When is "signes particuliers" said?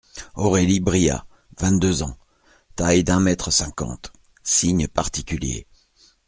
4.43-5.67